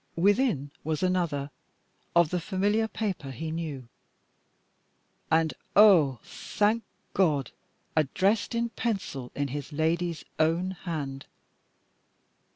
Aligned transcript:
Within 0.15 0.71
was 0.83 1.03
another 1.03 1.51
of 2.15 2.31
the 2.31 2.39
familiar 2.39 2.87
paper 2.87 3.29
he 3.29 3.51
knew, 3.51 3.87
and 5.29 5.53
ah! 5.75 6.17
thank 6.23 6.81
God, 7.13 7.51
addressed 7.95 8.55
in 8.55 8.69
pencil 8.69 9.31
in 9.35 9.49
his 9.49 9.71
lady's 9.71 10.25
own 10.39 10.71
hand. 10.71 11.27